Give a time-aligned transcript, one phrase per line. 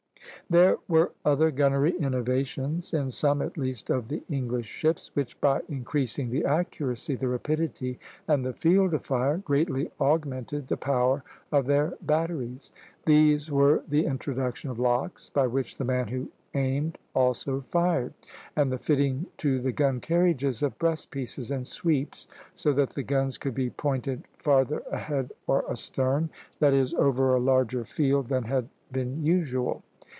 [0.49, 5.61] There were other gunnery innovations, in some at least of the English ships, which by
[5.69, 11.67] increasing the accuracy, the rapidity, and the field of fire, greatly augmented the power of
[11.67, 12.69] their batteries.
[13.05, 18.13] These were the introduction of locks, by which the man who aimed also fired;
[18.53, 23.03] and the fitting to the gun carriages of breast pieces and sweeps, so that the
[23.03, 26.29] guns could be pointed farther ahead or astern,
[26.59, 29.81] that is, over a larger field than had been usual.